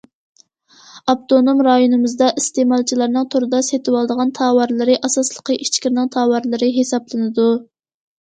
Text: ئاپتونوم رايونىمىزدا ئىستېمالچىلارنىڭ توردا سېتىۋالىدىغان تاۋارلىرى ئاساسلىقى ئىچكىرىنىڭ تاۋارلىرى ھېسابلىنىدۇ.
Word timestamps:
ئاپتونوم 1.11 1.59
رايونىمىزدا 1.65 2.29
ئىستېمالچىلارنىڭ 2.39 3.27
توردا 3.35 3.59
سېتىۋالىدىغان 3.67 4.31
تاۋارلىرى 4.39 4.95
ئاساسلىقى 5.09 5.59
ئىچكىرىنىڭ 5.67 6.09
تاۋارلىرى 6.17 6.71
ھېسابلىنىدۇ. 6.79 7.47